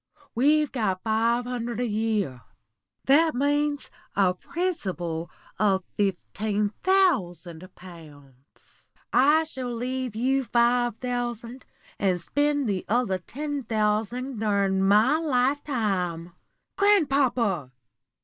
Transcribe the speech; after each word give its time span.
We've 0.33 0.71
got 0.71 1.03
five 1.03 1.45
hundred 1.45 1.79
a 1.79 1.85
year; 1.85 2.41
that 3.05 3.35
means 3.35 3.91
a 4.15 4.33
principal 4.33 5.29
of 5.59 5.83
fifteen 5.95 6.69
thousand 6.81 7.69
pounds. 7.75 8.87
I 9.13 9.43
shall 9.43 9.71
leave 9.71 10.15
you 10.15 10.43
five 10.43 10.95
thousand, 10.97 11.65
and 11.99 12.19
spend 12.19 12.65
the 12.67 12.83
other 12.89 13.19
ten 13.19 13.61
thousand 13.61 14.39
during 14.39 14.81
my 14.81 15.19
lifetime." 15.19 16.33
"Grandpapa!" 16.79 17.69